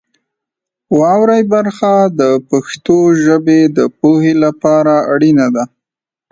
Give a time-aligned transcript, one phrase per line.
[0.99, 5.63] واورئ برخه د پښتو ژبې د پوهې لپاره اړینه ده.